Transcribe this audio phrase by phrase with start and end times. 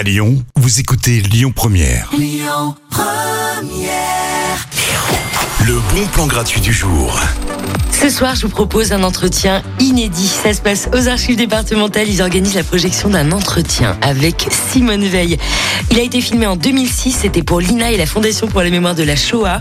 [0.00, 2.10] À Lyon, vous écoutez Lyon Première.
[5.66, 7.20] Le bon plan gratuit du jour.
[7.92, 10.26] Ce soir, je vous propose un entretien inédit.
[10.26, 12.08] Ça se passe aux archives départementales.
[12.08, 15.36] Ils organisent la projection d'un entretien avec Simone Veil.
[15.90, 17.12] Il a été filmé en 2006.
[17.20, 19.60] C'était pour l'INA et la Fondation pour la mémoire de la Shoah.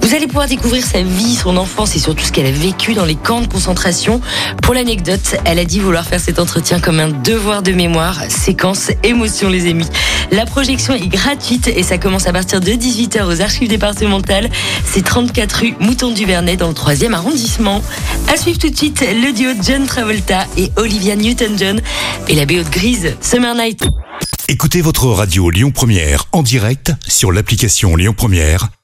[0.00, 3.04] Vous allez pouvoir découvrir sa vie, son enfance et surtout ce qu'elle a vécu dans
[3.04, 4.20] les camps de concentration.
[4.62, 8.90] Pour l'anecdote, elle a dit vouloir faire cet entretien comme un devoir de mémoire, séquence
[9.02, 9.86] émotion les amis.
[10.30, 14.50] La projection est gratuite et ça commence à partir de 18h aux archives départementales.
[14.84, 17.82] C'est 34 rue Mouton du Vernet dans le 3e arrondissement.
[18.28, 21.80] À suivre tout de suite le duo John Travolta et Olivia Newton-John
[22.28, 23.84] et la BO de Grise, Summer Night.
[24.48, 28.68] Écoutez votre radio Lyon Première en direct sur l'application Lyon Première,